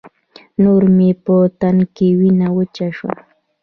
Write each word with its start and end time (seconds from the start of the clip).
نور 0.63 0.83
مې 0.95 1.09
په 1.23 1.35
تن 1.59 1.77
کې 1.95 2.07
وينه 2.19 2.47
وچه 2.57 2.87
شوه. 2.97 3.15